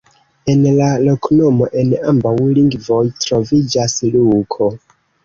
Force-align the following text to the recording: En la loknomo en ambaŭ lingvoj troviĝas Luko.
En 0.51 0.61
la 0.77 0.85
loknomo 1.01 1.67
en 1.81 1.91
ambaŭ 2.13 2.31
lingvoj 2.55 3.03
troviĝas 3.27 3.97
Luko. 4.17 4.71